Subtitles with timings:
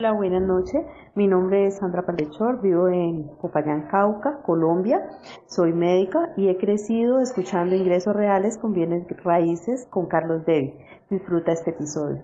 [0.00, 0.86] Hola, buenas noches.
[1.16, 5.00] Mi nombre es Sandra Paldechor, vivo en Popayán, Cauca, Colombia.
[5.48, 10.72] Soy médica y he crecido escuchando ingresos reales con bienes raíces con Carlos Devi.
[11.10, 12.22] Disfruta este episodio.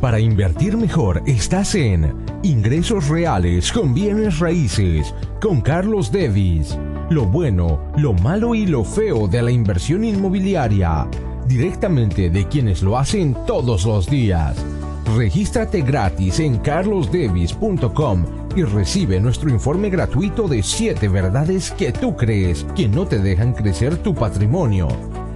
[0.00, 2.12] Para invertir mejor estás en
[2.42, 6.76] Ingresos Reales con Bienes Raíces con Carlos Devis.
[7.08, 11.06] Lo bueno, lo malo y lo feo de la inversión inmobiliaria.
[11.46, 14.81] Directamente de quienes lo hacen todos los días.
[15.04, 18.24] Regístrate gratis en carlosdevis.com
[18.56, 23.52] y recibe nuestro informe gratuito de 7 verdades que tú crees que no te dejan
[23.52, 24.88] crecer tu patrimonio.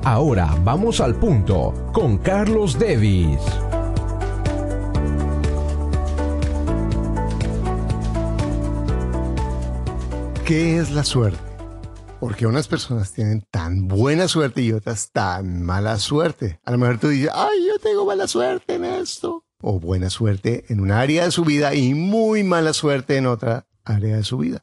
[0.05, 3.41] Ahora vamos al punto con Carlos Devis.
[10.45, 11.41] ¿Qué es la suerte?
[12.21, 16.61] Porque unas personas tienen tan buena suerte y otras tan mala suerte.
[16.65, 20.65] A lo mejor tú dices, ay, yo tengo mala suerte en esto o buena suerte
[20.69, 24.39] en un área de su vida y muy mala suerte en otra área de su
[24.39, 24.63] vida.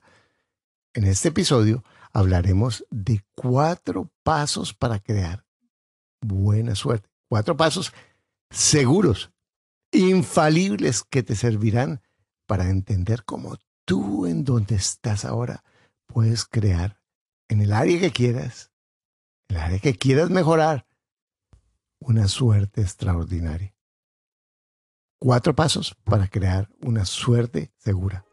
[0.93, 5.45] En este episodio hablaremos de cuatro pasos para crear
[6.21, 7.09] buena suerte.
[7.27, 7.91] Cuatro pasos
[8.49, 9.33] seguros,
[9.91, 12.01] infalibles que te servirán
[12.47, 15.65] para entender cómo tú en donde estás ahora
[16.05, 16.97] puedes crear
[17.49, 18.71] en el área que quieras,
[19.49, 20.87] el área que quieras mejorar,
[21.99, 23.73] una suerte extraordinaria.
[25.23, 28.25] Cuatro pasos para crear una suerte segura.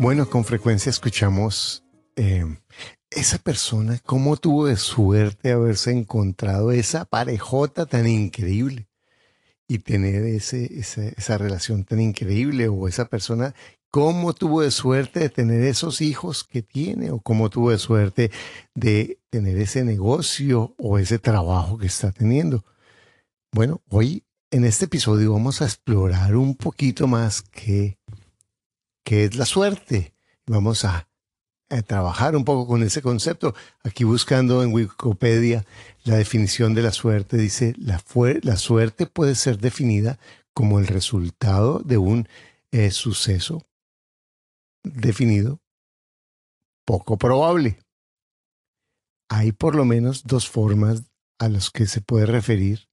[0.00, 1.84] Bueno, con frecuencia escuchamos
[2.16, 2.46] eh,
[3.10, 8.88] esa persona, cómo tuvo de suerte haberse encontrado esa parejota tan increíble
[9.68, 13.54] y tener ese, esa relación tan increíble o esa persona
[13.90, 18.30] cómo tuvo de suerte de tener esos hijos que tiene o cómo tuvo de suerte
[18.74, 22.64] de tener ese negocio o ese trabajo que está teniendo.
[23.52, 27.98] Bueno, hoy en este episodio vamos a explorar un poquito más qué,
[29.04, 30.14] qué es la suerte.
[30.46, 31.06] Vamos a,
[31.86, 33.54] trabajar un poco con ese concepto.
[33.84, 35.66] Aquí buscando en Wikipedia
[36.04, 38.02] la definición de la suerte, dice, la,
[38.40, 40.18] la suerte puede ser definida
[40.54, 42.26] como el resultado de un
[42.72, 43.68] eh, suceso
[44.94, 45.60] definido
[46.84, 47.78] poco probable.
[49.28, 51.02] Hay por lo menos dos formas
[51.38, 52.88] a las que se puede referir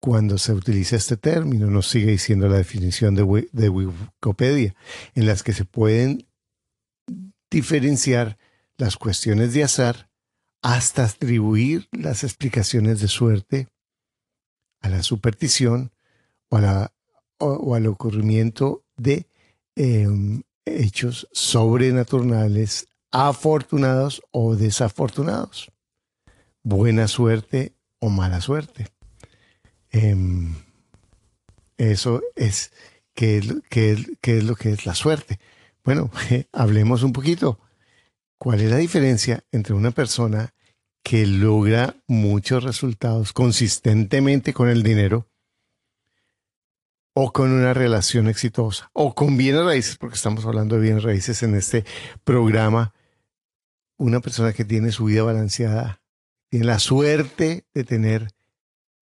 [0.00, 4.74] cuando se utiliza este término, nos sigue diciendo la definición de, de Wikipedia,
[5.14, 6.26] en las que se pueden
[7.48, 8.36] diferenciar
[8.76, 10.10] las cuestiones de azar
[10.62, 13.68] hasta atribuir las explicaciones de suerte
[14.80, 15.92] a la superstición
[16.48, 16.92] o, la,
[17.38, 19.28] o, al ocurrimiento de
[19.76, 25.70] em, hechos sobrenaturales, afortunados o desafortunados,
[26.62, 28.88] buena suerte o mala suerte.
[29.90, 30.54] Em,
[31.76, 32.72] eso es
[33.14, 33.46] ¿qué es,
[34.22, 35.38] es, lo que es la suerte.
[35.84, 36.10] Bueno,
[36.52, 37.58] hablemos un poquito.
[38.38, 40.54] ¿Cuál es la diferencia entre una persona
[41.04, 45.28] que logra muchos resultados consistentemente con el dinero
[47.14, 51.42] o con una relación exitosa o con bienes raíces, porque estamos hablando de bienes raíces
[51.42, 51.84] en este
[52.24, 52.94] programa,
[53.98, 56.02] una persona que tiene su vida balanceada,
[56.48, 58.28] tiene la suerte de tener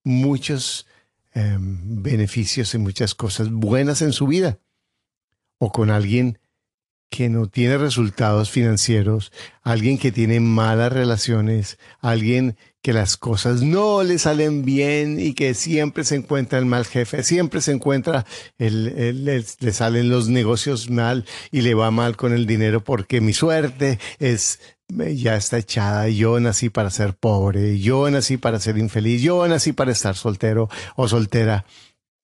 [0.03, 0.87] muchos
[1.33, 4.59] em, beneficios y muchas cosas buenas en su vida,
[5.57, 6.39] o con alguien
[7.11, 9.33] que no tiene resultados financieros,
[9.63, 15.53] alguien que tiene malas relaciones, alguien que las cosas no le salen bien y que
[15.53, 18.25] siempre se encuentra el mal jefe, siempre se encuentra,
[18.57, 23.33] el, le salen los negocios mal y le va mal con el dinero porque mi
[23.33, 29.21] suerte es ya está echada, yo nací para ser pobre, yo nací para ser infeliz,
[29.21, 31.65] yo nací para estar soltero o soltera.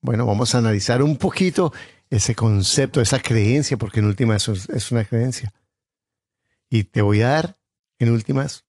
[0.02, 1.74] Bueno, vamos a analizar un poquito
[2.10, 5.54] ese concepto, esa creencia, porque en últimas es una creencia.
[6.70, 7.60] Y te voy a dar,
[8.00, 8.66] en últimas,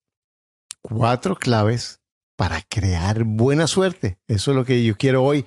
[0.81, 1.99] cuatro claves
[2.35, 4.17] para crear buena suerte.
[4.27, 5.45] Eso es lo que yo quiero hoy,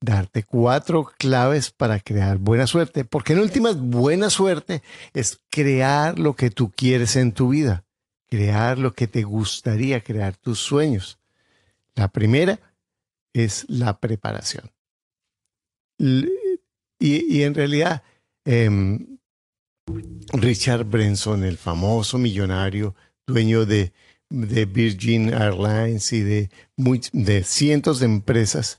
[0.00, 4.82] darte cuatro claves para crear buena suerte, porque en últimas, buena suerte
[5.14, 7.84] es crear lo que tú quieres en tu vida,
[8.28, 11.18] crear lo que te gustaría, crear tus sueños.
[11.94, 12.58] La primera
[13.32, 14.70] es la preparación.
[17.04, 18.04] Y, en realidad,
[18.44, 19.18] em,
[20.32, 22.94] Richard Branson, el famoso millonario,
[23.26, 23.92] dueño de,
[24.30, 26.50] Virgin Airlines y de,
[27.12, 28.78] de cientos de empresas,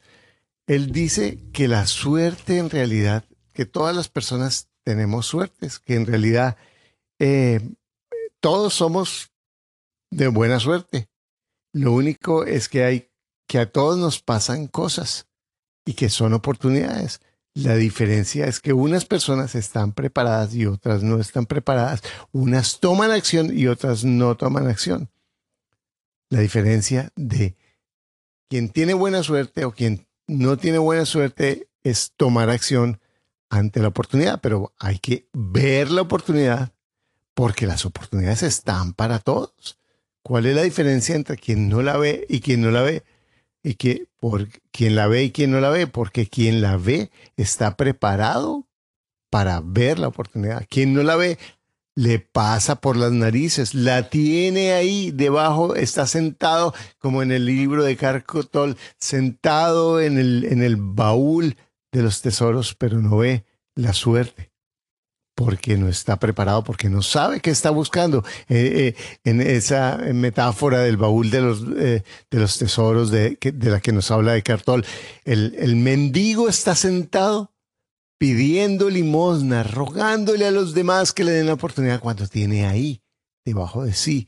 [0.68, 6.06] él dice que la suerte en realidad, que todas las personas tenemos suertes, que en
[6.06, 6.56] realidad
[7.20, 7.60] eh,
[8.40, 9.32] todos somos
[10.12, 11.10] de buena suerte,
[11.74, 13.10] Lo único es que hay
[13.48, 15.28] que a todos nos pasan cosas
[15.86, 17.20] y que son oportunidades.
[17.56, 22.02] La diferencia es que unas personas están preparadas y otras no están preparadas.
[22.32, 25.12] Unas toman acción y otras no toman acción.
[26.30, 27.56] La diferencia de
[28.50, 33.00] quien tiene buena suerte o quien no tiene buena suerte es tomar acción
[33.50, 36.74] ante la oportunidad, pero hay que ver la oportunidad
[37.36, 39.78] porque las oportunidades están para todos.
[40.24, 43.04] ¿Cuál es la diferencia entre quien no la ve y quien no la ve?
[43.64, 47.12] Y que por quien la ve y quien no la ve, porque quien la ve
[47.38, 48.68] está preparado
[49.32, 50.66] para ver la oportunidad.
[50.70, 51.40] Quien no la ve
[51.96, 57.84] le pasa por las narices, la tiene ahí debajo, está sentado como en el libro
[57.84, 61.56] de Carcotol, sentado en el, en el baúl
[61.92, 63.46] de los tesoros, pero no ve
[63.76, 64.53] la suerte
[65.36, 68.24] porque no está preparado, porque no sabe qué está buscando.
[68.50, 73.80] Eh, eh, en esa metáfora del baúl de los, eh, de los tesoros de, la
[73.80, 74.86] que nos habla de Cartol,
[75.26, 77.52] el, el mendigo está sentado
[78.18, 83.02] pidiendo limosna, rogándole a los demás que le den la oportunidad cuando tiene ahí,
[83.44, 84.28] debajo de sí,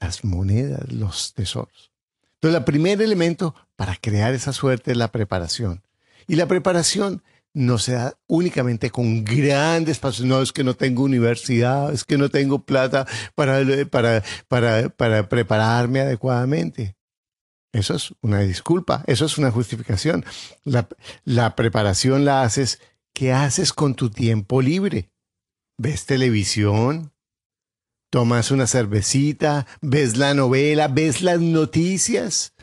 [0.00, 1.92] las monedas, los tesoros.
[2.34, 5.82] Entonces, el primer elemento para crear esa suerte es la preparación.
[6.28, 7.22] Y la preparación
[7.58, 10.24] no se da únicamente con grandes pasos.
[10.24, 13.60] No es que no tengo universidad, es que no tengo plata para,
[13.90, 16.96] para, para, para prepararme adecuadamente.
[17.72, 20.24] Eso es una disculpa, eso es una justificación.
[20.64, 20.88] La,
[21.24, 22.80] la preparación la haces,
[23.12, 25.10] ¿qué haces con tu tiempo libre?
[25.76, 27.12] ¿Ves televisión?
[28.10, 29.66] ¿Tomas una cervecita?
[29.82, 30.88] ¿Ves la novela?
[30.88, 32.54] ¿Ves las noticias?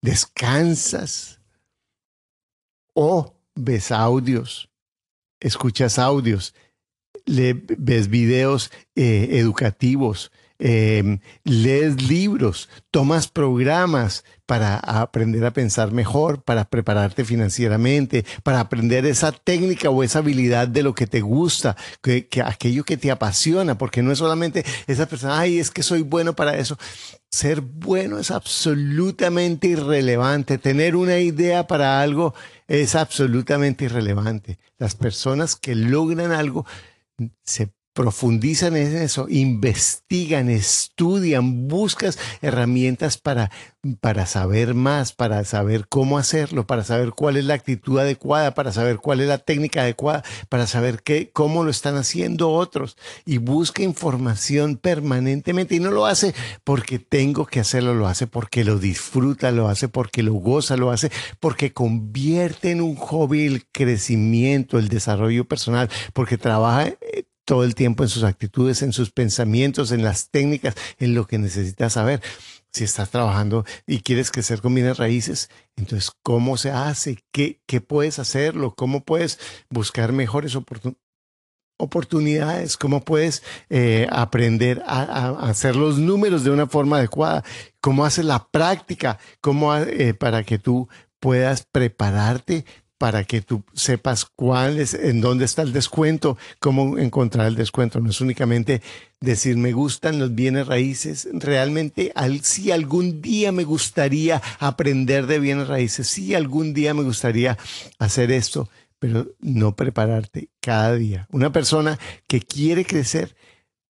[0.00, 1.37] ¿Descansas?
[3.00, 4.68] O ves audios,
[5.38, 6.52] escuchas audios,
[7.26, 16.42] le, ves videos eh, educativos, em, lees libros, tomas programas para aprender a pensar mejor,
[16.42, 21.76] para prepararte financieramente, para aprender esa técnica o esa habilidad de lo que te gusta,
[22.02, 25.82] que, que aquello que te apasiona, porque no es solamente esa persona, ay, es que
[25.82, 26.78] soy bueno para eso.
[27.30, 30.56] Ser bueno es absolutamente irrelevante.
[30.56, 32.34] Tener una idea para algo
[32.66, 34.58] es absolutamente irrelevante.
[34.78, 36.64] Las personas que logran algo
[37.44, 43.50] se profundizan en eso, investigan, estudian, buscas herramientas para,
[43.98, 48.70] para saber más, para saber cómo hacerlo, para saber cuál es la actitud adecuada, para
[48.70, 52.96] saber cuál es la técnica adecuada, para saber qué, cómo lo están haciendo otros.
[53.26, 58.62] Y busca información permanentemente y no lo hace porque tengo que hacerlo, lo hace porque
[58.62, 61.10] lo disfruta, lo hace porque lo goza, lo hace
[61.40, 67.74] porque convierte en un hobby el crecimiento, el desarrollo personal, porque trabaja eh, todo el
[67.74, 72.20] tiempo en sus actitudes, en sus pensamientos, en las técnicas, en lo que necesitas saber.
[72.70, 77.24] Si estás trabajando y quieres crecer con bienes raíces, entonces, ¿cómo se hace?
[77.32, 78.74] ¿Qué, qué puedes hacerlo?
[78.76, 79.38] ¿Cómo puedes
[79.70, 80.58] buscar mejores
[81.78, 82.76] oportunidades?
[82.76, 87.44] ¿Cómo puedes eh, aprender a, hacer los números de una forma adecuada?
[87.80, 89.18] ¿Cómo haces la práctica?
[89.40, 90.86] ¿Cómo eh, para que tú
[91.18, 92.66] puedas prepararte
[92.98, 98.00] para que tú sepas cuál es, en dónde está el descuento, cómo encontrar el descuento.
[98.00, 98.82] No es únicamente
[99.20, 101.28] decir me gustan los bienes raíces.
[101.32, 107.04] Realmente, al, si algún día me gustaría aprender de bienes raíces, si algún día me
[107.04, 107.56] gustaría
[108.00, 111.28] hacer esto, pero no prepararte cada día.
[111.30, 113.36] Una persona que quiere crecer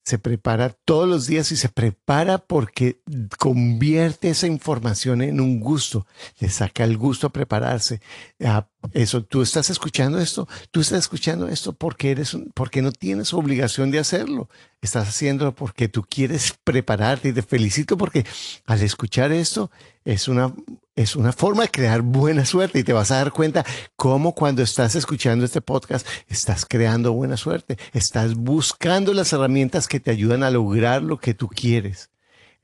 [0.08, 3.02] se prepara todos los días y se prepara porque
[3.38, 6.06] convierte esa información en un gusto,
[6.38, 8.00] le saca el gusto a prepararse.
[8.94, 13.90] eso, tú estás escuchando esto, tú estás escuchando esto porque eres, porque no tienes obligación
[13.90, 14.48] de hacerlo.
[14.80, 18.24] Estás haciéndolo porque tú quieres prepararte y te felicito porque
[18.64, 19.70] al escuchar esto
[20.06, 20.54] es una,
[20.98, 23.64] es una forma de crear buena suerte y te vas a dar cuenta
[23.94, 30.00] cómo cuando estás escuchando este podcast estás creando buena suerte, estás buscando las herramientas que
[30.00, 32.10] te ayudan a lograr lo que tú quieres.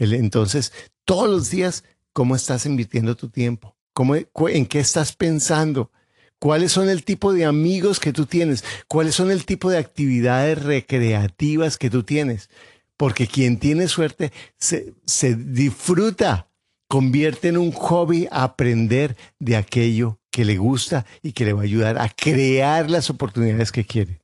[0.00, 0.72] Entonces,
[1.04, 3.76] todos los días, ¿cómo estás invirtiendo tu tiempo?
[3.92, 5.92] ¿Cómo, ¿En qué estás pensando?
[6.40, 8.64] ¿Cuáles son el tipo de amigos que tú tienes?
[8.88, 12.50] ¿Cuáles son el tipo de actividades recreativas que tú tienes?
[12.96, 16.48] Porque quien tiene suerte se, se disfruta
[16.88, 21.64] convierte en un hobby aprender de aquello que le gusta y que le va a
[21.64, 24.20] ayudar a crear las oportunidades que quiere.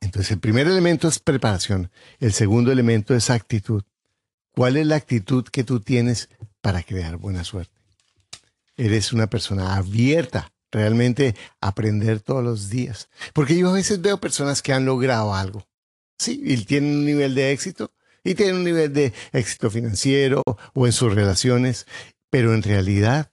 [0.00, 1.90] Entonces, el primer elemento es preparación.
[2.20, 3.82] El segundo elemento es actitud.
[4.52, 6.28] ¿Cuál es la actitud que tú tienes
[6.60, 7.72] para crear buena suerte?
[8.76, 13.08] Eres una persona abierta, realmente aprender todos los días.
[13.32, 15.66] Porque yo a veces veo personas que han logrado algo.
[16.18, 17.92] Sí, y tienen un nivel de éxito,
[18.24, 21.86] y tienen un nivel de éxito financiero o en sus relaciones,
[22.30, 23.30] pero en realidad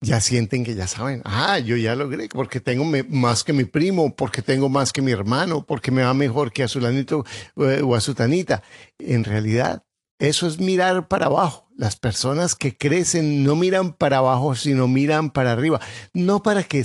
[0.00, 4.14] ya sienten que ya saben, ah, yo ya logré, porque tengo más que mi primo,
[4.14, 7.24] porque tengo más que mi hermano, porque me va mejor que a su lanito
[7.56, 8.62] eh, o a su tanita.
[8.98, 9.84] En realidad,
[10.18, 11.68] eso es mirar para abajo.
[11.76, 15.80] Las personas que crecen no miran para abajo, sino miran para arriba.
[16.12, 16.84] No para que,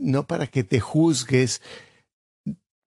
[0.00, 1.60] no para que te juzgues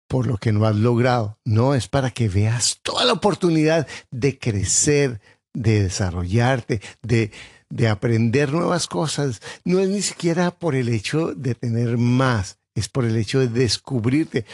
[0.07, 1.39] por lo que no has logrado.
[1.45, 5.21] No, es para que veas toda la oportunidad de crecer,
[5.53, 7.31] de desarrollarte, de,
[7.69, 12.89] de aprender nuevas cosas, no es ni siquiera por el hecho de tener más, es
[12.89, 14.45] por el hecho de descubrirte.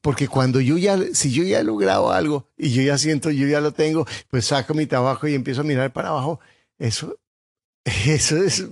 [0.00, 3.46] Porque cuando yo ya, si yo ya he logrado algo y yo ya siento, yo
[3.46, 6.40] ya lo tengo, pues saco mi trabajo y empiezo a mirar para abajo.
[6.78, 7.18] Eso,
[7.84, 8.66] eso es,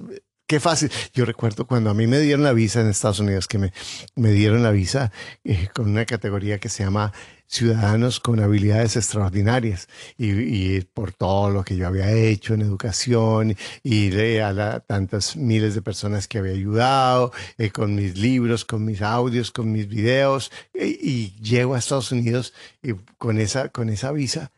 [0.52, 0.90] qué fácil.
[1.14, 3.72] Yo recuerdo cuando a mí me dieron la visa en Estados Unidos, que me,
[4.16, 5.10] me dieron la visa
[5.44, 7.10] eh, con una categoría que se llama
[7.46, 14.14] ciudadanos con habilidades extraordinarias y, por todo lo que yo había hecho en educación y
[14.40, 19.52] a tantas miles de personas que había ayudado eh, con mis libros, con mis audios,
[19.52, 24.52] con mis videos eh, y llego a Estados Unidos y con esa, con esa visa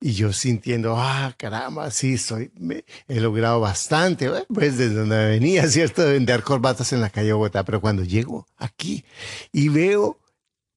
[0.00, 2.50] y yo sintiendo, ah, caramba, sí, soy,
[3.06, 6.02] he logrado bastante, pues desde donde venía, ¿cierto?
[6.02, 9.04] De vender corbatas en la calle Bogotá, pero cuando llego aquí
[9.52, 10.18] y veo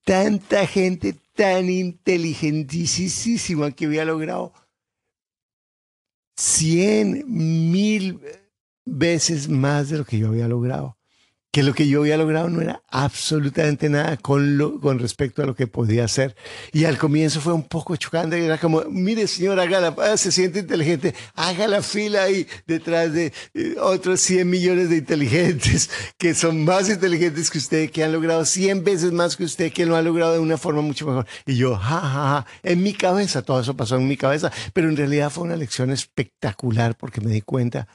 [0.04, 4.54] tanta gente tan inteligentísima que había logrado
[6.36, 8.20] cien mil
[8.86, 10.98] veces más de lo que yo había logrado
[11.54, 15.46] que lo que yo había logrado no era absolutamente nada con, lo, con respecto a
[15.46, 16.36] lo que podía hacer.
[16.72, 20.62] Y al comienzo fue un poco chocante, era como, mire señor, haga ah, se siente
[20.62, 26.66] inteligente, haga la fila ahí detrás de eh, otros 100 millones de inteligentes que son
[26.66, 30.02] más inteligentes que usted, que han logrado 100 veces más que usted, que lo ha
[30.02, 31.28] logrado de una forma mucho mejor.
[31.46, 34.90] Y yo, ja, ja, ja, en mi cabeza, todo eso pasó en mi cabeza, pero
[34.90, 37.88] en realidad fue una lección espectacular porque me di cuenta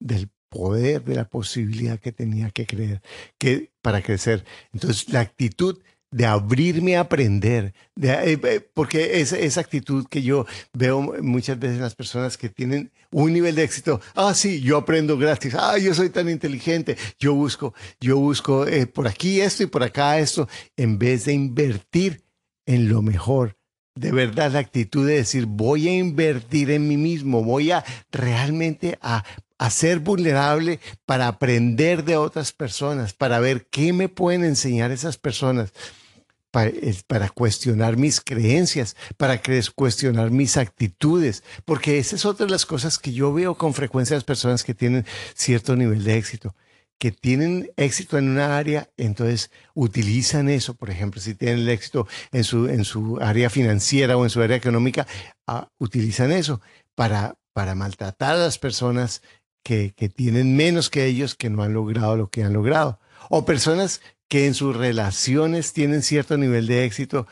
[0.00, 3.02] del poder, de la posibilidad que tenía que creer,
[3.38, 4.44] que para crecer.
[4.72, 5.78] Entonces, la actitud
[6.10, 11.58] de abrirme a aprender, de, eh, eh, porque esa, esa actitud que yo veo muchas
[11.58, 15.54] veces en las personas que tienen un nivel de éxito, ah, sí, yo aprendo gratis,
[15.58, 19.82] ah, yo soy tan inteligente, yo busco, yo busco eh, por aquí esto y por
[19.82, 22.24] acá esto, en vez de invertir
[22.66, 23.56] en lo mejor.
[23.94, 28.98] De verdad, la actitud de decir, voy a invertir en mí mismo, voy a realmente
[29.00, 29.24] a
[29.58, 35.16] a ser vulnerable para aprender de otras personas, para ver qué me pueden enseñar esas
[35.16, 35.72] personas,
[36.50, 39.40] para, cuestionar mis creencias, para
[39.74, 44.14] cuestionar mis actitudes, porque esa es otra de las cosas que yo veo con frecuencia
[44.14, 46.54] en las personas que tienen cierto nivel de éxito
[46.98, 52.08] que tienen éxito en una área, entonces utilizan eso, por ejemplo, si tienen el éxito
[52.32, 55.06] en su, en su área financiera o en su área económica,
[55.46, 56.60] ah, utilizan eso
[56.94, 59.22] para, para maltratar a las personas
[59.66, 63.00] que, tienen menos que ellos que no han logrado lo que han logrado.
[63.28, 67.26] O personas que en sus relaciones tienen cierto nivel de éxito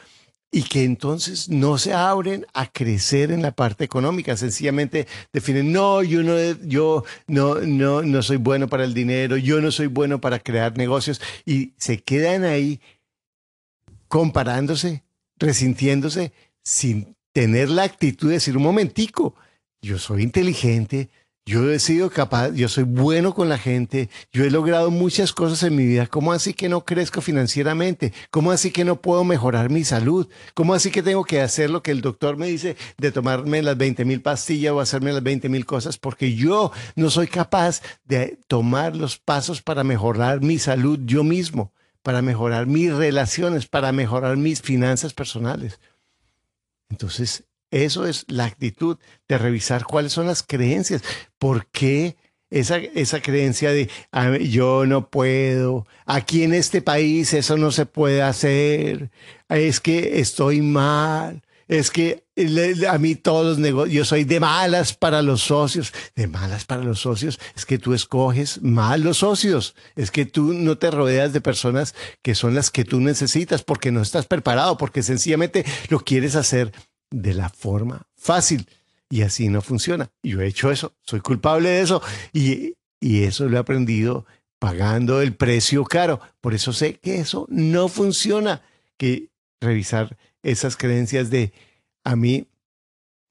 [0.50, 6.02] y que entonces no se abren a crecer en la parte económica, sencillamente definen, no,
[6.02, 6.36] yo no,
[6.66, 10.76] yo no, no, no soy bueno para el dinero, yo no soy bueno para crear
[10.76, 12.80] negocios y se quedan ahí
[14.08, 15.04] comparándose,
[15.38, 19.34] resintiéndose, sin tener la actitud de decir, un momentico,
[19.82, 21.10] yo soy inteligente,
[21.46, 25.62] yo he sido capaz, yo soy bueno con la gente, yo he logrado muchas cosas
[25.62, 26.06] en mi vida.
[26.06, 28.14] ¿Cómo así que no crezco financieramente?
[28.30, 30.26] ¿Cómo así que no puedo mejorar mi salud?
[30.54, 33.76] ¿Cómo así que tengo que hacer lo que el doctor me dice de tomarme las
[33.76, 35.98] 20 mil pastillas o hacerme las 20 mil cosas?
[35.98, 41.74] Porque yo no soy capaz de tomar los pasos para mejorar mi salud yo mismo,
[42.02, 45.78] para mejorar mis relaciones, para mejorar mis finanzas personales.
[46.88, 51.02] Entonces, eso es la actitud de revisar cuáles son las creencias.
[51.38, 52.16] ¿Por qué
[52.50, 53.90] esa, esa creencia de
[54.48, 59.10] yo no puedo, aquí en este país eso no se puede hacer,
[59.48, 62.22] es que estoy mal, es que
[62.88, 66.84] a mí todos los negocios, yo soy de malas para los socios, de malas para
[66.84, 71.32] los socios, es que tú escoges mal los socios, es que tú no te rodeas
[71.32, 75.98] de personas que son las que tú necesitas porque no estás preparado, porque sencillamente lo
[75.98, 76.72] quieres hacer
[77.14, 78.68] de la forma fácil.
[79.08, 80.10] Y así no funciona.
[80.22, 82.02] Yo he hecho eso, soy culpable de eso.
[82.32, 84.26] Y, y eso lo he aprendido
[84.58, 86.20] pagando el precio caro.
[86.40, 88.62] Por eso sé que eso no funciona.
[88.96, 89.28] Que
[89.60, 91.52] revisar esas creencias de
[92.02, 92.46] a mí,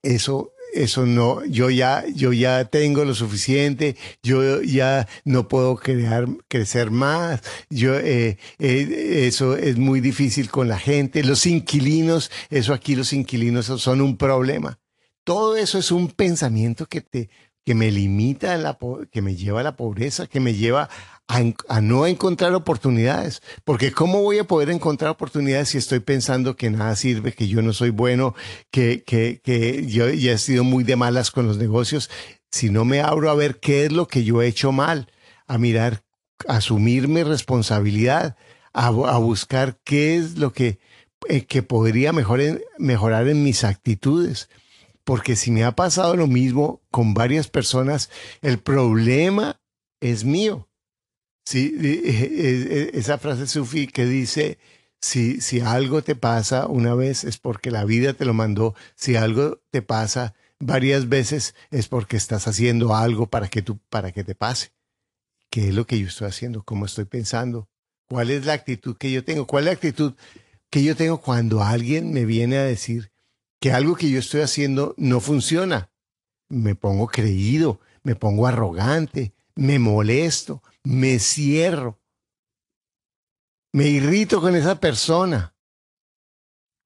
[0.02, 6.26] eso eso no, yo ya, yo ya tengo lo suficiente, yo ya no puedo crear,
[6.48, 7.40] crecer más,
[7.70, 13.12] yo, eh, eh, eso es muy difícil con la gente, los inquilinos, eso aquí los
[13.12, 14.78] inquilinos son un problema.
[15.24, 17.30] Todo eso es un pensamiento que te,
[17.64, 18.78] que me limita, la,
[19.10, 20.90] que me lleva a la pobreza, que me lleva
[21.26, 23.42] a, no encontrar oportunidades.
[23.64, 27.62] Porque ¿cómo voy a poder encontrar oportunidades si estoy pensando que nada sirve, que yo
[27.62, 28.34] no soy bueno,
[28.70, 32.10] que, que, que yo ya he sido muy de malas con los negocios?
[32.50, 35.10] Si no me abro a ver qué es lo que yo he hecho mal,
[35.46, 36.04] a mirar,
[36.46, 38.36] a asumir mi responsabilidad,
[38.72, 40.78] a, a buscar qué es lo que,
[41.28, 44.50] eh, que podría mejorar en mis actitudes
[45.04, 48.10] porque si me ha pasado lo mismo con varias personas,
[48.42, 49.60] el problema
[50.00, 50.68] es mío.
[51.44, 51.74] Sí,
[52.94, 54.58] esa frase sufi que dice,
[55.00, 59.16] si, si algo te pasa una vez es porque la vida te lo mandó, si
[59.16, 64.24] algo te pasa varias veces es porque estás haciendo algo para que, tú, para que
[64.24, 64.72] te pase.
[65.50, 66.62] ¿Qué es lo que yo estoy haciendo?
[66.64, 67.68] ¿Cómo estoy pensando?
[68.08, 69.46] ¿Cuál es la actitud que yo tengo?
[69.46, 70.14] ¿Cuál es la actitud
[70.70, 73.12] que yo tengo cuando alguien me viene a decir
[73.64, 75.90] que algo que yo estoy haciendo no funciona?
[76.50, 81.98] Me pongo creído, me pongo arrogante, me molesto, me cierro,
[83.72, 85.54] me irrito con esa persona.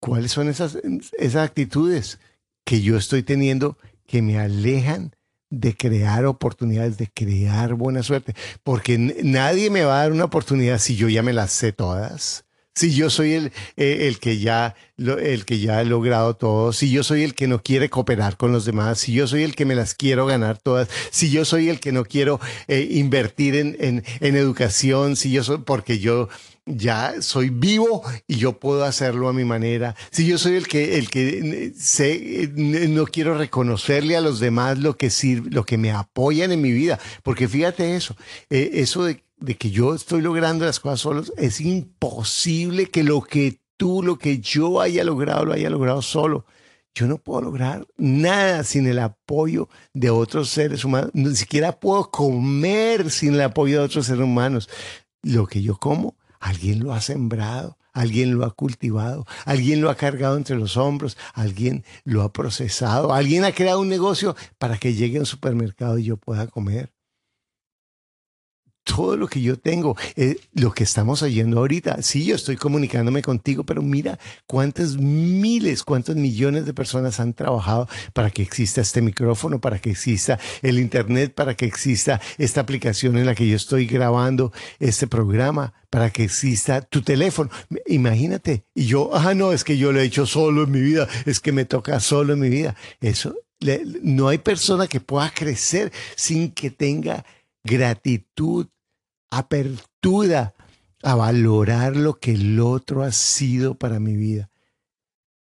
[0.00, 0.78] ¿Cuáles son esas,
[1.18, 2.20] esas actitudes
[2.64, 5.16] que yo estoy teniendo que me alejan
[5.50, 8.36] de crear oportunidades, de crear buena suerte?
[8.62, 12.44] Porque nadie me va a dar una oportunidad si yo ya me las sé todas
[12.78, 16.92] si yo soy el, eh, el, que ya, el que ya he logrado todo, si
[16.92, 19.64] yo soy el que no quiere cooperar con los demás, si yo soy el que
[19.64, 23.76] me las quiero ganar todas, si yo soy el que no quiero eh, invertir en,
[23.80, 26.28] en, educación, si yo soy, porque yo
[26.66, 30.98] ya soy vivo y yo puedo hacerlo a mi manera, si yo soy el que,
[30.98, 35.78] el que eh, sé, no quiero reconocerle a los demás lo que sirve, lo que
[35.78, 38.14] me apoyan en mi vida, porque fíjate eso,
[38.50, 43.60] eso de de que yo estoy logrando las cosas solos, es imposible que lo que
[43.76, 46.44] tú, lo que yo haya logrado, lo haya logrado solo.
[46.94, 51.10] Yo no puedo lograr nada sin el apoyo de otros seres humanos.
[51.14, 54.68] Ni siquiera puedo comer sin el apoyo de otros seres humanos.
[55.22, 59.94] Lo que yo como, alguien lo ha sembrado, alguien lo ha cultivado, alguien lo ha
[59.94, 64.94] cargado entre los hombros, alguien lo ha procesado, alguien ha creado un negocio para que
[64.94, 66.92] llegue a un supermercado y yo pueda comer
[68.94, 72.02] todo lo que yo tengo, eh, lo que estamos oyendo ahorita.
[72.02, 77.86] Sí, yo estoy comunicándome contigo, pero mira cuántas miles, cuántos millones de personas han trabajado
[78.14, 83.18] para que exista este micrófono, para que exista el Internet, para que exista esta aplicación
[83.18, 87.50] en la que yo estoy grabando este programa, para que exista tu teléfono.
[87.86, 91.06] Imagínate, y yo, ah, no, es que yo lo he hecho solo en mi vida,
[91.26, 92.74] es que me toca solo en mi vida.
[93.00, 93.34] Eso,
[94.02, 97.24] no hay persona que pueda crecer sin que tenga
[97.64, 98.68] gratitud
[99.30, 100.54] apertura
[101.02, 104.50] a valorar lo que el otro ha sido para mi vida.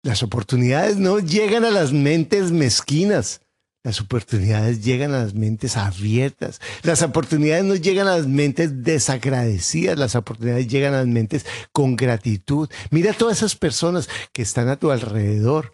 [0.03, 3.41] Las oportunidades no llegan a las mentes mezquinas.
[3.83, 6.61] Las oportunidades llegan a las mentes abiertas.
[6.83, 9.97] Las oportunidades no llegan a las mentes desagradecidas.
[9.97, 12.69] Las oportunidades llegan a las mentes con gratitud.
[12.91, 15.73] Mira todas esas personas que están a tu alrededor,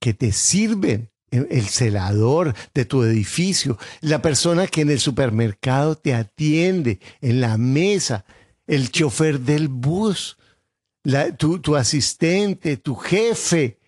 [0.00, 6.14] que te sirven, el celador de tu edificio, la persona que en el supermercado te
[6.14, 8.24] atiende, en la mesa,
[8.66, 10.36] el chofer del bus,
[11.38, 13.78] tu, asistente, tu jefe,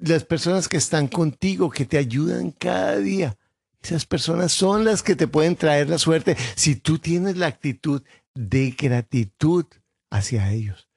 [0.00, 3.36] las personas que están contigo, que te ayudan cada día.
[3.82, 8.02] Esas personas son las que te pueden traer la suerte si tú tienes la actitud
[8.34, 9.66] de gratitud
[10.10, 10.89] hacia ellos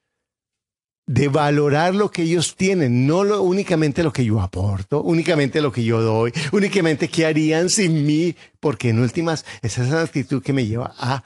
[1.06, 5.72] de valorar lo que ellos tienen, no lo, únicamente lo que yo aporto, únicamente lo
[5.72, 10.42] que yo doy, únicamente qué harían sin mí, porque en últimas esa es la actitud
[10.42, 11.24] que me lleva a,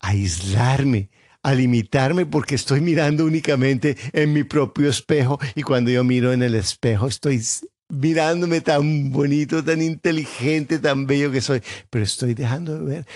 [0.00, 1.10] aislarme,
[1.42, 6.44] a limitarme porque estoy mirando únicamente en mi propio espejo y cuando yo miro en
[6.44, 7.42] el espejo estoy
[7.88, 13.06] mirándome tan bonito, tan inteligente, tan bello que soy, pero estoy dejando de ver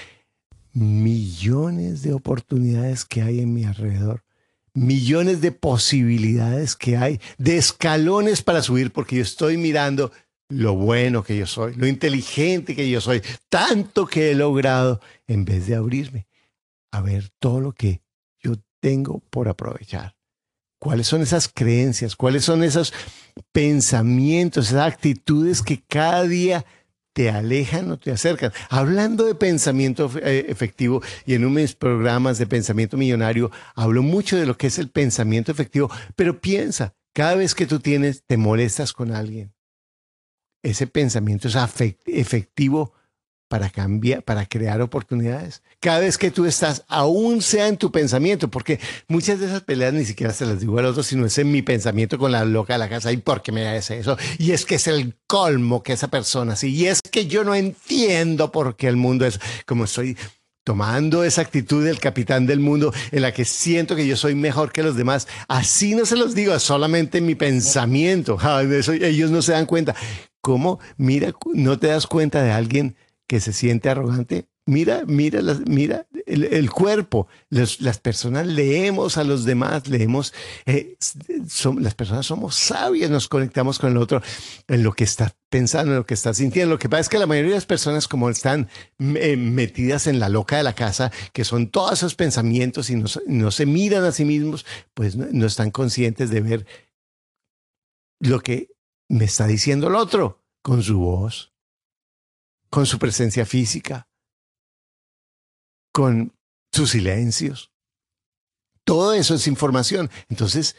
[0.73, 4.25] millones de oportunidades que hay en mi alrededor
[4.75, 10.13] millones de posibilidades que hay, de escalones para subir, porque yo estoy mirando
[10.49, 15.45] lo bueno que yo soy, lo inteligente que yo soy, tanto que he logrado, en
[15.45, 16.27] vez de abrirme
[16.91, 18.03] a ver todo lo que
[18.39, 20.15] yo tengo por aprovechar.
[20.79, 22.17] ¿Cuáles son esas creencias?
[22.17, 22.93] ¿Cuáles son esos
[23.53, 26.67] pensamientos, esas actitudes que cada día
[27.13, 28.53] te alejan o te acercan.
[28.69, 34.03] Hablando de pensamiento eh, efectivo y en uno de mis programas de pensamiento millonario hablo
[34.03, 38.25] mucho de lo que es el pensamiento efectivo, pero piensa, cada vez que tú tienes,
[38.27, 39.53] te molestas con alguien,
[40.63, 41.57] ese pensamiento es
[42.07, 42.95] efectivo
[43.53, 45.63] para cambiar, para crear oportunidades.
[45.79, 49.93] Cada vez que tú estás, aún sea en tu pensamiento, porque muchas de esas peleas
[49.93, 52.73] ni siquiera se las digo al otro, sino es en mi pensamiento con la loca
[52.73, 53.13] de la casa.
[53.13, 54.17] ¿Y por qué me hace eso?
[54.39, 56.75] Y es que es el colmo que esa persona sí.
[56.75, 60.17] Y es que yo no entiendo por qué el mundo es como estoy
[60.65, 64.73] tomando esa actitud del capitán del mundo en la que siento que yo soy mejor
[64.73, 65.29] que los demás.
[65.47, 68.39] Así no se los digo, solamente mi pensamiento.
[68.99, 69.95] ellos no se dan cuenta.
[70.41, 70.81] ¿Cómo?
[70.97, 72.97] Mira, no te das cuenta de alguien
[73.33, 77.29] que se siente arrogante, mira, mira, mira el, cuerpo.
[77.49, 80.35] las personas leemos a los demás, leemos,
[80.67, 80.99] eh,
[81.79, 84.21] las personas somos sabias, nos conectamos con el otro
[84.69, 86.75] en lo que está pensando, en lo que está sintiendo.
[86.75, 88.69] Lo que pasa es que la mayoría de las personas, como están
[88.99, 93.51] eh, metidas en la loca de la casa, que son todos esos pensamientos y no,
[93.51, 96.67] se miran a sí mismos, pues no están conscientes de ver
[98.21, 98.69] lo que
[99.09, 101.52] me está diciendo el otro con su voz
[102.73, 104.09] con su presencia física,
[105.93, 106.33] con
[106.73, 107.71] sus silencios.
[108.85, 110.11] Todo eso es información.
[110.31, 110.75] Entonces,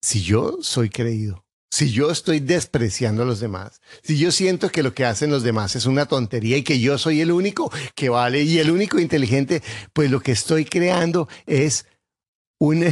[0.00, 4.84] si yo soy creído, si yo estoy despreciando a los demás, si yo siento que
[4.84, 8.10] lo que hacen los demás es una tontería y que yo soy el único que
[8.10, 9.60] vale y el único inteligente,
[9.92, 11.86] pues lo que estoy creando es
[12.60, 12.84] un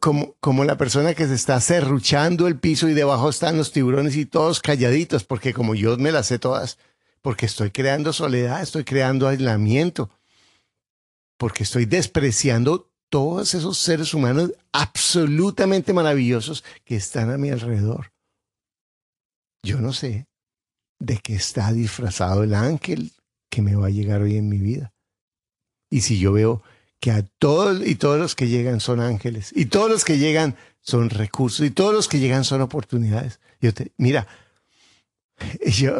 [0.00, 4.16] como, como la persona que se está cerruchando el piso y debajo están los tiburones
[4.16, 6.78] y todos calladitos, porque como yo me las sé todas,
[7.22, 10.10] porque estoy creando soledad, estoy creando aislamiento,
[11.36, 18.12] porque estoy despreciando todos esos seres humanos absolutamente maravillosos que están a mi alrededor.
[19.62, 20.26] Yo no sé
[20.98, 23.12] de qué está disfrazado el ángel
[23.50, 24.92] que me va a llegar hoy en mi vida.
[25.90, 26.62] Y si yo veo
[27.00, 30.56] que a todos y todos los que llegan son ángeles, y todos los que llegan
[30.80, 33.40] son recursos, y todos los que llegan son oportunidades.
[33.60, 34.28] Yo te, mira,
[35.66, 35.98] yo,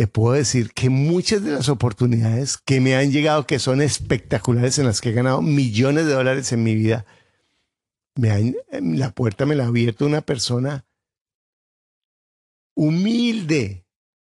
[0.00, 4.78] te puedo decir que muchas de las oportunidades que me han llegado, que son espectaculares,
[4.78, 7.04] en las que he ganado millones de dólares en mi vida,
[8.14, 8.56] me han,
[8.96, 10.86] la puerta me la ha abierto una persona
[12.74, 13.84] humilde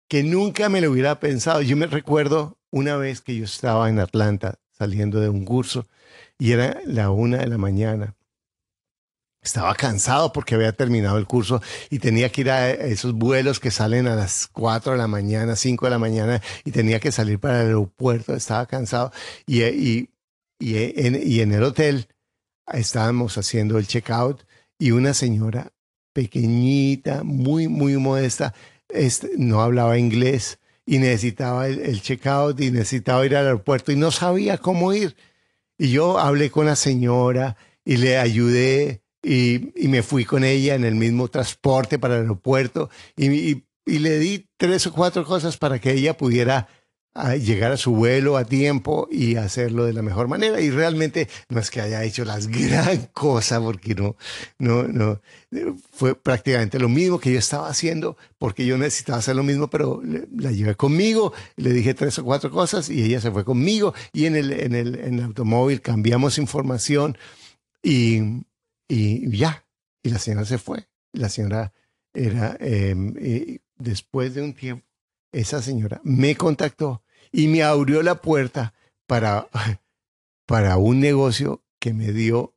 [0.08, 1.64] que nunca me lo hubiera pensado.
[1.64, 5.88] Yo me recuerdo una vez que yo estaba en Atlanta saliendo de un curso
[6.38, 8.16] y era la una de la mañana
[9.44, 13.72] estaba cansado porque había terminado el curso y tenía que ir a esos vuelos que
[13.72, 17.40] salen a las 4 de la mañana, 5 de la mañana y tenía que salir
[17.40, 18.34] para el aeropuerto.
[18.34, 19.12] Estaba cansado
[19.46, 20.10] y, y,
[20.60, 22.08] y, en, y en el hotel
[22.72, 24.44] estábamos haciendo el checkout
[24.80, 25.74] y una señora
[26.14, 28.54] pequeñita, muy, muy modesta,
[28.88, 33.98] este, no hablaba inglés y necesitaba el, el checkout y necesitaba ir al aeropuerto y
[33.98, 35.16] no sabía cómo ir.
[35.78, 40.84] Y yo hablé con la señora y le ayudé y, me fui con ella en
[40.84, 45.92] el mismo transporte para el aeropuerto y, le di tres o cuatro cosas para que
[45.92, 46.70] ella pudiera
[47.14, 50.62] ah, llegar a su vuelo a tiempo y hacerlo de la mejor manera.
[50.62, 54.16] Y realmente no es que haya hecho las gran cosas, porque no,
[54.58, 55.20] no, no,
[55.92, 60.02] fue prácticamente lo mismo que yo estaba haciendo, porque yo necesitaba hacer lo mismo, pero
[60.34, 64.28] la llevé conmigo, le dije tres o cuatro cosas y ella se fue conmigo y
[64.28, 67.18] en el, en el, en el automóvil cambiamos información
[67.84, 68.46] y,
[68.88, 69.66] y ya,
[70.02, 70.88] y la señora se fue.
[71.14, 71.74] La señora
[72.14, 73.14] era, em,
[73.78, 74.86] después de un tiempo,
[75.32, 78.74] esa señora me contactó y me abrió la puerta
[79.08, 79.48] para,
[80.46, 82.54] para un negocio que me dio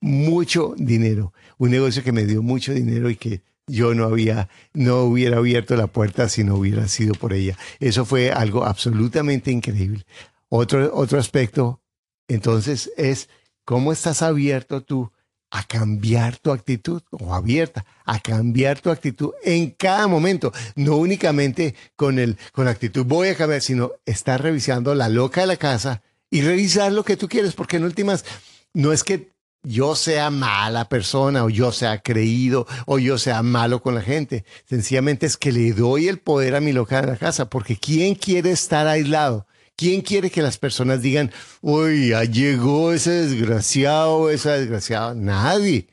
[0.00, 5.02] mucho dinero, un negocio que me dio mucho dinero y que yo no había, no
[5.02, 7.56] hubiera abierto la puerta si no hubiera sido por ella.
[7.78, 10.04] Eso fue algo absolutamente increíble.
[10.48, 11.80] Otro, otro aspecto,
[12.28, 13.28] entonces, es
[13.64, 15.12] cómo estás abierto tú
[15.50, 21.74] a cambiar tu actitud o abierta a cambiar tu actitud en cada momento, no únicamente
[21.96, 26.02] con el con actitud voy a cambiar, sino estar revisando la loca de la casa
[26.30, 28.24] y revisar lo que tú quieres, porque en últimas
[28.72, 29.30] no es que
[29.62, 34.44] yo sea mala persona o yo sea creído o yo sea malo con la gente,
[34.64, 38.14] sencillamente es que le doy el poder a mi loca de la casa, porque ¿quién
[38.14, 39.46] quiere estar aislado?
[39.80, 45.14] ¿Quién quiere que las personas digan, uy, ya llegó ese desgraciado, esa desgraciada?
[45.14, 45.88] Nadie.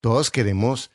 [0.00, 0.90] Todos queremos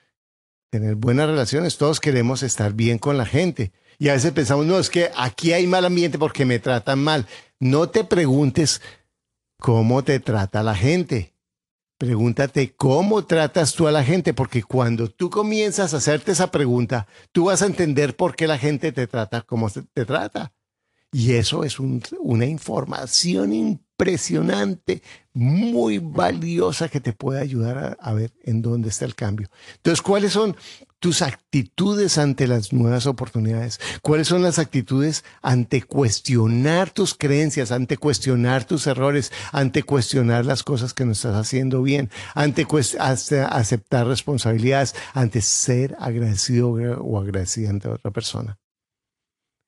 [0.72, 3.74] tener buenas relaciones, todos queremos estar bien con la gente.
[4.00, 7.28] Y a veces pensamos, no, es que aquí hay mal ambiente porque me tratan mal.
[7.60, 8.82] No te preguntes
[9.60, 11.36] cómo te trata la gente.
[12.00, 17.06] Pregúntate cómo tratas tú a la gente, porque cuando tú comienzas a hacerte esa pregunta,
[17.32, 20.52] tú vas a entender por qué la gente te trata como te trata.
[21.14, 28.62] Y eso es una información impresionante muy valiosa que te puede ayudar a, ver en
[28.62, 29.50] dónde está el cambio.
[29.76, 30.56] Entonces, ¿cuáles son
[31.00, 33.82] tus actitudes ante las nuevas oportunidades?
[34.02, 40.64] ¿Cuáles son las actitudes ante cuestionar tus creencias, ante cuestionar tus errores, ante cuestionar las
[40.64, 42.66] cosas que no estás haciendo bien, ante
[43.00, 48.58] aceptar responsabilidades, ante ser agradecido o agradecida ante otra persona?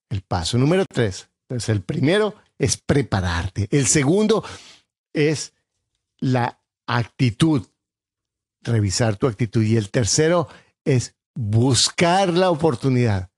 [0.10, 1.33] El paso número tres.
[1.68, 3.68] El primero es prepararte.
[3.72, 4.44] El segundo
[5.14, 5.54] es
[6.20, 7.68] la actitud,
[8.62, 9.64] revisar tu actitud.
[9.64, 10.48] Y el tercero
[10.86, 13.30] es buscar la oportunidad.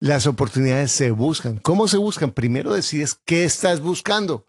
[0.00, 1.58] Las oportunidades se buscan.
[1.58, 2.32] ¿Cómo se buscan?
[2.32, 4.46] Primero decides qué estás buscando.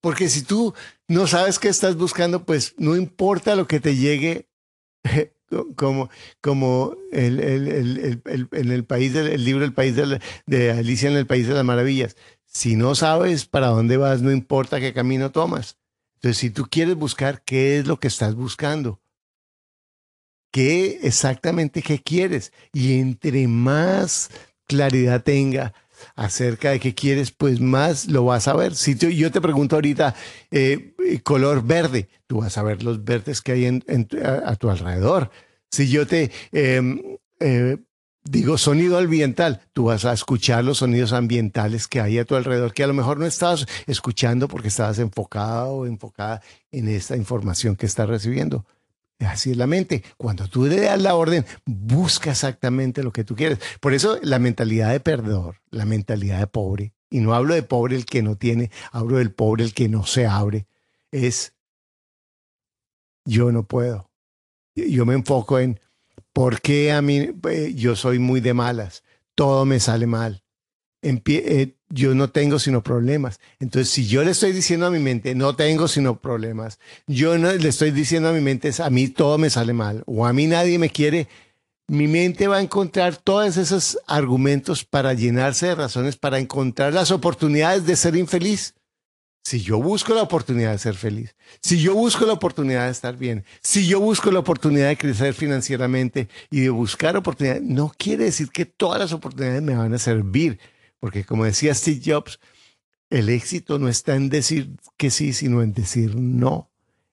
[0.00, 0.74] Porque si tú
[1.08, 4.48] no sabes qué estás buscando, pues no importa lo que te llegue,
[5.76, 11.26] como, como el, en el país del libro El país de, de Alicia en el
[11.26, 12.16] País de las Maravillas.
[12.46, 15.78] Si no sabes para dónde vas, no importa qué camino tomas.
[16.16, 19.00] Entonces, si tú quieres buscar qué es lo que estás buscando,
[20.50, 24.30] qué exactamente qué quieres, y entre más
[24.66, 25.74] claridad tenga
[26.14, 28.74] acerca de qué quieres, pues más lo vas a ver.
[28.74, 30.14] Si yo te pregunto ahorita
[30.50, 33.80] eh, color verde, tú vas a ver los verdes que hay
[34.22, 35.30] a, tu alrededor.
[35.70, 37.00] Si yo te em,
[37.40, 37.78] eh,
[38.24, 42.72] digo sonido ambiental, tú vas a escuchar los sonidos ambientales que hay a tu alrededor,
[42.72, 47.76] que a lo mejor no estabas escuchando porque estabas enfocado o enfocada en esta información
[47.76, 48.64] que estás recibiendo.
[49.20, 50.02] Así es la mente.
[50.16, 53.58] Cuando tú le das la orden, busca exactamente lo que tú quieres.
[53.80, 57.96] Por eso la mentalidad de perdedor, la mentalidad de pobre, y no hablo de pobre
[57.96, 60.66] el que no tiene, hablo del pobre el que no se abre,
[61.12, 61.54] es
[63.24, 64.10] yo no puedo.
[64.74, 65.78] Yo me enfoco en
[66.34, 69.04] ¿Por qué a mí eh, yo soy muy de malas?
[69.36, 70.42] Todo me sale mal.
[71.00, 73.40] Eh, yo no tengo sino problemas.
[73.60, 77.68] Entonces, si yo le estoy diciendo a mi mente, no tengo sino problemas, yo le
[77.68, 80.78] estoy diciendo a mi mente, a mí todo me sale mal, o a mí nadie
[80.78, 81.28] me quiere,
[81.86, 87.10] mi mente va a encontrar todos esos argumentos para llenarse de razones, para encontrar las
[87.10, 88.74] oportunidades de ser infeliz.
[89.46, 93.14] Si yo busco la oportunidad de ser feliz, si yo busco la oportunidad de estar
[93.18, 98.24] bien, si yo busco la oportunidad de crecer financieramente y de buscar oportunidades, no quiere
[98.24, 100.58] decir que todas las oportunidades me van a servir,
[101.04, 102.40] porque como decía Steve Jobs,
[103.10, 106.70] el éxito no está en decir que sí, sino en decir no,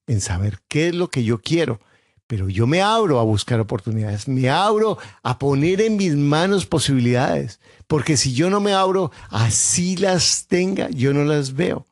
[0.08, 1.82] en saber qué es lo que yo quiero.
[2.26, 7.60] Pero yo me abro a buscar oportunidades, me abro a poner en mis manos posibilidades,
[7.88, 11.86] porque si yo no me abro, así las tenga, yo no las veo.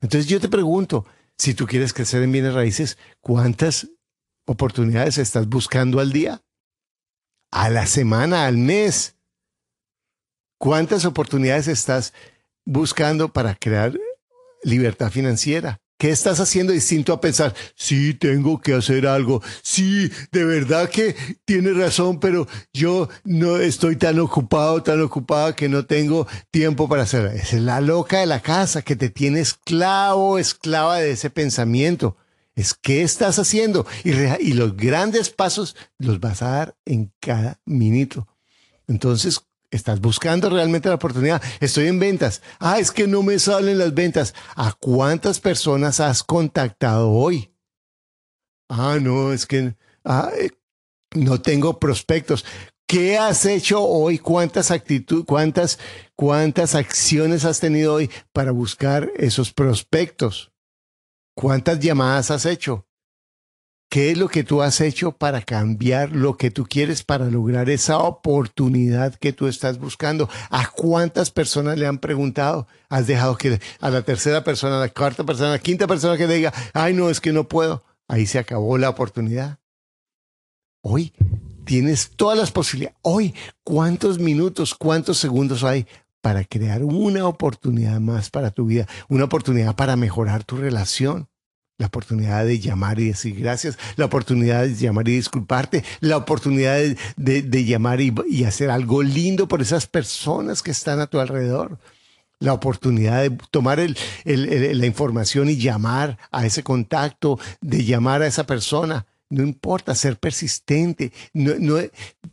[0.00, 1.04] Entonces yo te pregunto,
[1.36, 3.88] si tú quieres crecer en bienes raíces, ¿cuántas
[4.46, 6.44] oportunidades estás buscando al día?
[7.50, 9.13] A la semana, al mes.
[10.64, 12.14] ¿Cuántas oportunidades estás
[12.64, 13.92] buscando para crear
[14.62, 15.78] libertad financiera?
[15.98, 19.42] ¿Qué estás haciendo distinto a pensar, sí, tengo que hacer algo?
[19.60, 25.68] Sí, de verdad que tienes razón, pero yo no estoy tan ocupado, tan ocupada que
[25.68, 27.30] no tengo tiempo para hacerlo.
[27.32, 32.16] es la loca de la casa que te tiene esclavo, esclava de ese pensamiento.
[32.54, 37.60] Es qué estás haciendo y, y los grandes pasos los vas a dar en cada
[37.66, 38.28] minuto.
[38.86, 39.42] Entonces,
[39.74, 41.42] ¿Estás buscando realmente la oportunidad?
[41.58, 42.42] Estoy en ventas.
[42.60, 44.32] Ah, es que no me salen las ventas.
[44.54, 47.52] ¿A cuántas personas has contactado hoy?
[48.68, 50.52] Ah, no, es que ah, eh,
[51.16, 52.44] no tengo prospectos.
[52.86, 54.18] ¿Qué has hecho hoy?
[54.18, 55.80] ¿Cuántas actitudes, cuántas,
[56.14, 60.52] cuántas acciones has tenido hoy para buscar esos prospectos?
[61.34, 62.86] ¿Cuántas llamadas has hecho?
[63.88, 67.70] ¿Qué es lo que tú has hecho para cambiar lo que tú quieres para lograr
[67.70, 70.28] esa oportunidad que tú estás buscando?
[70.50, 72.66] ¿A cuántas personas le han preguntado?
[72.88, 76.16] ¿Has dejado que a la tercera persona, a la cuarta persona, a la quinta persona
[76.16, 77.84] que diga, ay, no, es que no puedo?
[78.08, 79.58] Ahí se acabó la oportunidad.
[80.82, 81.12] Hoy
[81.64, 82.98] tienes todas las posibilidades.
[83.02, 85.86] Hoy, ¿cuántos minutos, cuántos segundos hay
[86.20, 88.86] para crear una oportunidad más para tu vida?
[89.08, 91.28] Una oportunidad para mejorar tu relación
[91.78, 96.78] la oportunidad de llamar y decir gracias, la oportunidad de llamar y disculparte, la oportunidad
[97.16, 101.78] de, llamar y, hacer algo lindo por esas personas que están a tu alrededor,
[102.38, 103.80] la oportunidad de tomar
[104.24, 109.06] la información y llamar a ese contacto, de llamar a esa persona.
[109.30, 111.12] No importa, ser persistente.
[111.32, 111.76] No,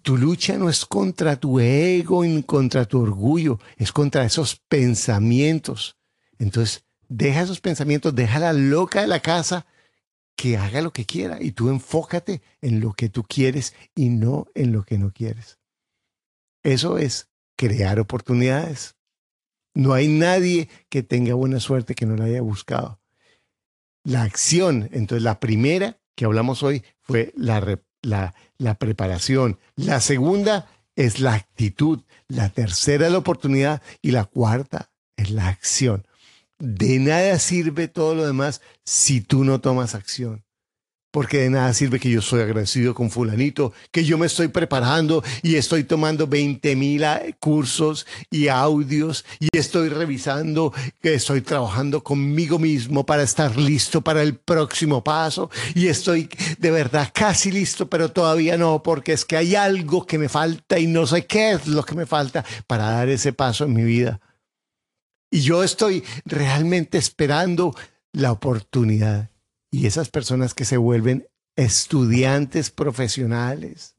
[0.03, 5.95] tu lucha no es contra tu ego, ni contra tu orgullo, es contra esos pensamientos.
[6.37, 9.65] Entonces, deja esos pensamientos, deja la loca de la casa
[10.37, 14.47] que haga lo que quiera y tú enfócate en lo que tú quieres y no
[14.55, 15.59] en lo que no quieres.
[16.63, 18.95] Eso es crear oportunidades.
[19.73, 23.01] No hay nadie que tenga buena suerte que no la haya buscado.
[24.03, 29.59] La acción, entonces la primera que hablamos hoy fue la, la, preparación.
[29.75, 32.03] La segunda es la actitud.
[32.27, 36.05] La tercera es la oportunidad y la cuarta es la acción.
[36.61, 40.43] De nada sirve todo lo demás si tú no tomas acción
[41.11, 45.23] porque de nada sirve que yo soy agradecido con fulanito, que yo me estoy preparando
[45.43, 52.01] y estoy tomando 20 mil ah, cursos y audios y estoy revisando, que estoy trabajando
[52.01, 57.89] conmigo mismo para estar listo para el próximo paso y estoy de verdad casi listo,
[57.89, 61.51] pero todavía no, porque es que hay algo que me falta y no sé qué
[61.51, 64.21] es lo que me falta para dar ese paso en mi vida.
[65.31, 67.73] Y yo estoy realmente esperando
[68.11, 69.31] la oportunidad.
[69.71, 73.95] Y esas personas que se vuelven estudiantes profesionales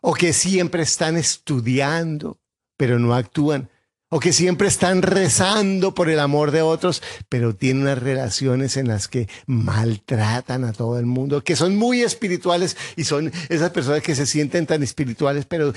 [0.00, 2.40] o que siempre están estudiando
[2.78, 3.68] pero no actúan
[4.10, 8.88] o que siempre están rezando por el amor de otros, pero tienen unas relaciones en
[8.88, 14.00] las que maltratan a todo el mundo, que son muy espirituales y son esas personas
[14.00, 15.74] que se sienten tan espirituales, pero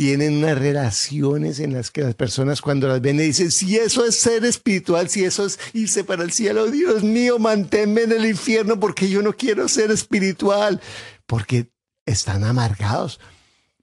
[0.00, 4.06] tienen unas relaciones en las que las personas cuando las ven y dicen, si eso
[4.06, 8.24] es ser espiritual, si eso es irse para el cielo, Dios mío, manténme en el
[8.24, 10.80] infierno porque yo no quiero ser espiritual,
[11.26, 11.68] porque
[12.06, 13.20] están amargados.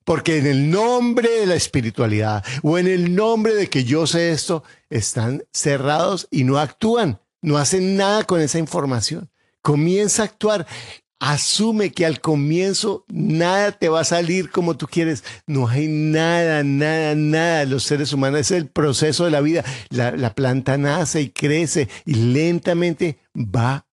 [0.06, 4.32] Porque en el nombre de la espiritualidad o en el nombre de que yo sé
[4.32, 9.30] esto, están cerrados y no actúan, no hacen nada con esa información.
[9.62, 10.66] Comienza a actuar
[11.20, 15.24] Asume que al comienzo nada te va a salir como tú quieres.
[15.48, 17.66] No hay nada, nada, nada.
[17.66, 19.66] Los seres humanos es el proceso de la vida.
[19.90, 23.87] La, la planta nace y crece y lentamente va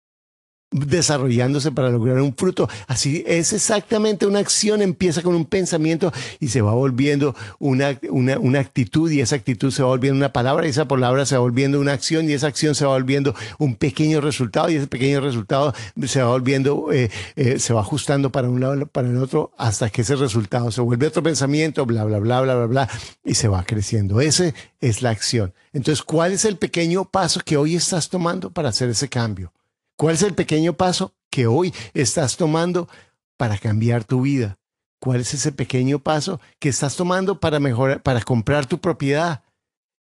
[0.74, 2.68] desarrollándose para lograr un fruto.
[2.88, 8.38] Así es exactamente una acción, empieza con un pensamiento y se va volviendo una, una,
[8.38, 11.42] una, actitud y esa actitud se va volviendo una palabra y esa palabra se va
[11.42, 15.20] volviendo una acción y esa acción se va volviendo un pequeño resultado y ese pequeño
[15.20, 15.74] resultado
[16.06, 19.90] se va volviendo, eh, eh, se va ajustando para un lado, para el otro hasta
[19.90, 22.88] que ese resultado se vuelve otro pensamiento, bla, bla, bla, bla, bla, bla,
[23.24, 24.20] y se va creciendo.
[24.20, 25.54] Ese es la acción.
[25.72, 29.52] Entonces, ¿cuál es el pequeño paso que hoy estás tomando para hacer ese cambio?
[29.96, 32.88] ¿Cuál es el pequeño paso que hoy estás tomando
[33.36, 34.58] para cambiar tu vida?
[35.00, 39.44] ¿Cuál es ese pequeño paso que estás tomando para mejorar, para comprar tu propiedad?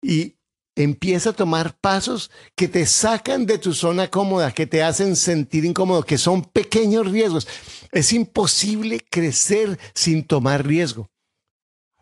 [0.02, 0.36] Y
[0.76, 5.66] empieza a tomar pasos que te sacan de tu zona cómoda, que te hacen sentir
[5.66, 7.48] incómodo, que son pequeños riesgos.
[7.92, 11.10] Es imposible crecer sin tomar riesgo.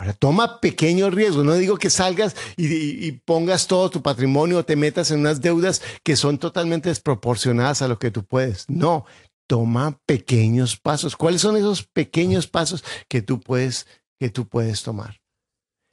[0.02, 1.46] Ahora, toma pequeños riesgos.
[1.46, 5.84] No digo que salgas y, pongas todo tu patrimonio o te metas en unas deudas
[6.04, 8.68] que son totalmente desproporcionadas a lo que tú puedes.
[8.68, 9.06] No,
[9.46, 11.16] toma pequeños pasos.
[11.16, 13.86] ¿Cuáles son esos pequeños pasos que tú puedes,
[14.20, 15.22] que tú puedes tomar?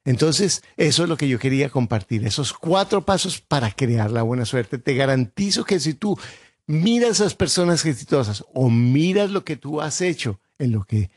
[0.06, 4.46] Entonces, eso es lo que yo quería compartir, esos cuatro pasos para crear la buena
[4.46, 4.78] suerte.
[4.78, 6.18] Te garantizo que si tú
[6.66, 11.10] miras a esas personas exitosas o miras lo que tú has hecho en lo que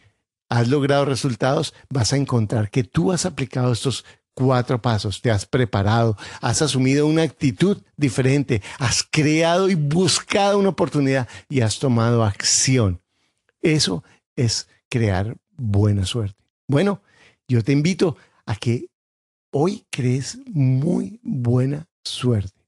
[0.52, 5.46] has logrado resultados, vas a encontrar que tú has aplicado estos cuatro pasos, te has
[5.46, 12.26] preparado, has asumido una actitud diferente, has creado y buscado una oportunidad y has tomado
[12.26, 13.02] acción.
[13.62, 14.04] Eso
[14.36, 16.44] es crear buena suerte.
[16.68, 17.02] Bueno,
[17.48, 18.88] yo te invito a que
[19.54, 22.60] hoy crees muy buena suerte.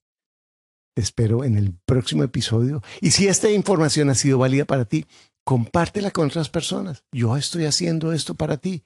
[0.94, 2.82] Te espero en el próximo episodio.
[3.02, 5.06] Y si esta información ha sido válida para ti,
[5.44, 7.04] compártela con otras personas.
[7.12, 8.84] Yo estoy haciendo esto para ti.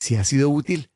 [0.00, 0.90] Si ha sido útil,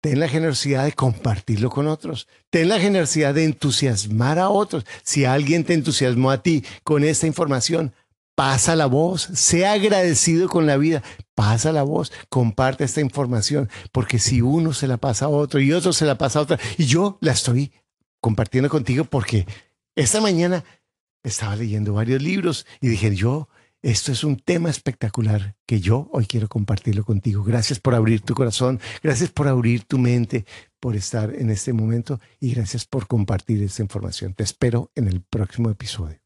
[0.00, 2.26] ten la generosidad de compartirlo con otros.
[2.50, 4.86] Ten la generosidad de entusiasmar a otros.
[5.02, 7.94] Si alguien te entusiasmó a ti con esta información,
[8.34, 9.22] pasa la voz.
[9.34, 11.02] Sea agradecido con la vida.
[11.34, 12.12] Pasa la voz.
[12.28, 13.68] Comparte esta información.
[13.92, 16.58] Porque si uno se la pasa a otro y otro se la pasa a otro,
[16.78, 17.72] y yo la estoy
[18.20, 19.46] compartiendo contigo porque
[19.96, 20.64] esta mañana
[21.22, 23.48] estaba leyendo varios libros y dije, yo,
[23.82, 27.42] esto es un tema espectacular que yo hoy quiero compartirlo contigo.
[27.42, 30.44] Gracias por abrir tu corazón, gracias por abrir tu mente,
[30.78, 34.34] por estar en este momento y gracias por compartir esta información.
[34.34, 36.18] Te espero en el próximo episodio.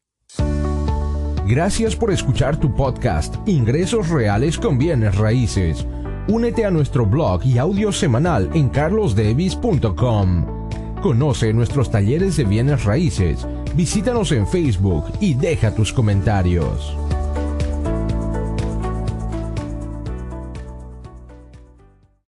[1.47, 5.85] Gracias por escuchar tu podcast, Ingresos Reales con Bienes Raíces.
[6.27, 10.69] Únete a nuestro blog y audio semanal en carlosdevis.com.
[11.01, 17.04] Conoce nuestros talleres de bienes raíces Visítanos en Facebook y deja tus comentarios.